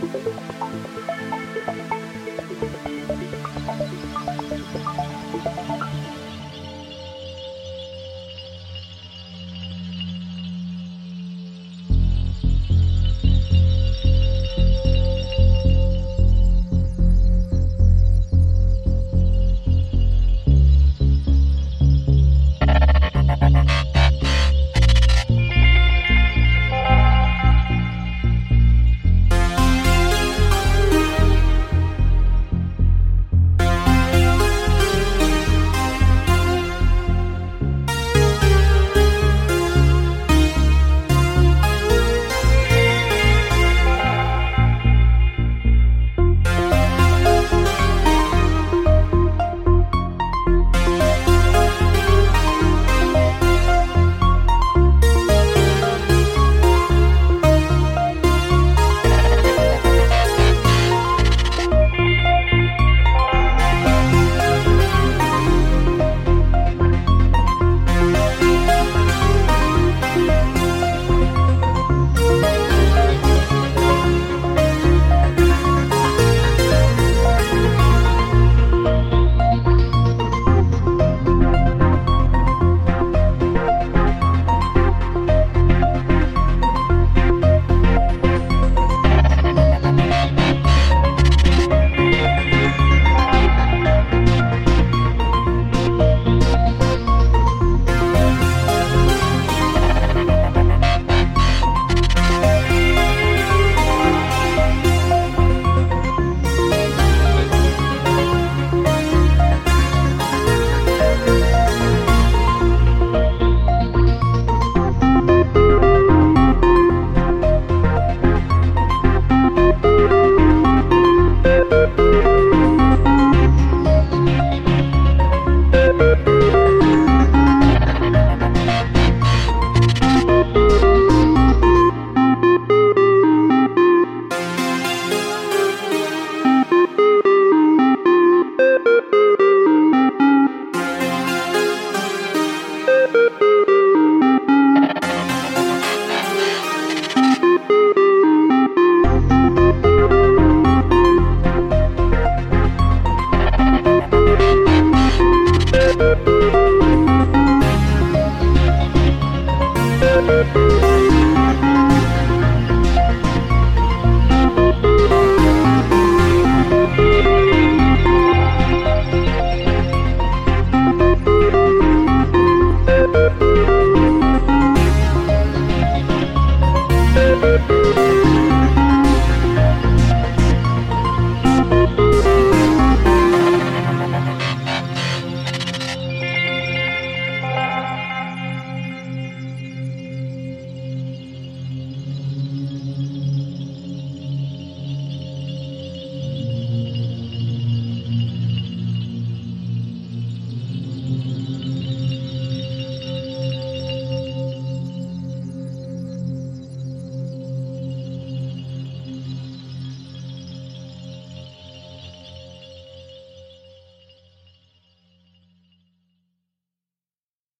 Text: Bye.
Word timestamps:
Bye. 0.00 0.37